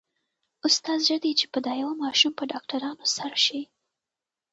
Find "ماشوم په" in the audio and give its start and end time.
2.03-2.43